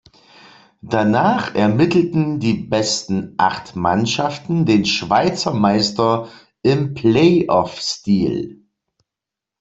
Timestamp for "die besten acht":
2.39-3.75